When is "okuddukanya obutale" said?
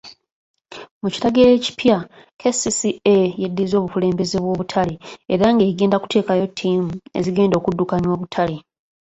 7.57-8.55